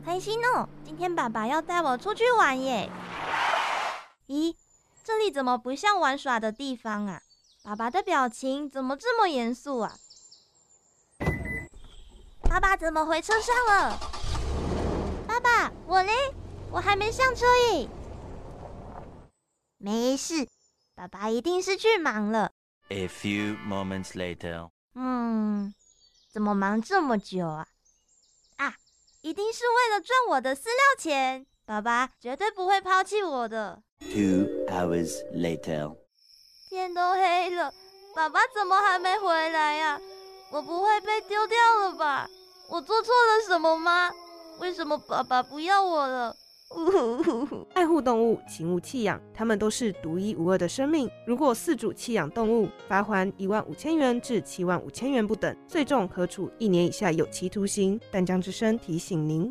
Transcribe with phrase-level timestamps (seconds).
[0.00, 0.66] 好开心哦！
[0.82, 2.90] 今天爸爸要带我出去玩耶。
[4.28, 4.54] 咦，
[5.04, 7.20] 这里怎么不像玩耍的地方啊？
[7.62, 9.92] 爸爸的表情怎么这么严肃啊？
[12.48, 14.00] 爸爸怎么回车上了？
[15.28, 16.12] 爸爸，我嘞？
[16.70, 17.86] 我还没上车耶。
[19.76, 20.48] 没事，
[20.94, 22.50] 爸爸一定是去忙了。
[22.88, 25.74] A few moments later，嗯，
[26.32, 27.66] 怎么忙这么久啊？
[29.20, 31.46] 啊，一定是为了赚我的饲料钱。
[31.66, 33.80] 爸爸绝对不会抛弃我的。
[34.00, 35.94] Two hours later，
[36.68, 37.72] 天都黑了，
[38.14, 40.00] 爸爸怎么还没回来呀？
[40.50, 42.28] 我不会被丢掉了吧？
[42.68, 44.10] 我做错了什么吗？
[44.58, 46.34] 为什么爸爸不要我了？
[48.00, 51.08] 动物，请勿弃养，它们都是独一无二的生命。
[51.24, 58.00] 如果饲主弃养动物，罚还一万五千元至七万五千元不等，最重可处一年以下有期徒刑。
[58.10, 59.48] 淡江之声提醒您。